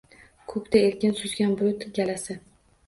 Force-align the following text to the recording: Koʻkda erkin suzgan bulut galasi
Koʻkda 0.53 0.81
erkin 0.87 1.15
suzgan 1.21 1.55
bulut 1.61 1.87
galasi 2.01 2.41